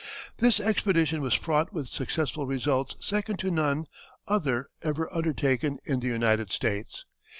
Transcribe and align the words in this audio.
This 0.39 0.59
expedition 0.59 1.21
was 1.21 1.35
fraught 1.35 1.73
with 1.73 1.87
successful 1.89 2.47
results 2.47 2.95
second 3.05 3.37
to 3.37 3.51
none 3.51 3.85
other 4.27 4.71
ever 4.81 5.07
undertaken 5.13 5.77
in 5.85 5.99
the 5.99 6.07
United 6.07 6.51
States. 6.51 7.05